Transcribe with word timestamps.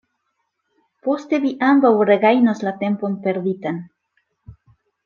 Poste 1.07 1.41
vi 1.43 1.51
ambaŭ 1.67 1.93
regajnos 2.13 2.65
la 2.69 2.75
tempon 2.83 3.21
perditan. 3.29 3.81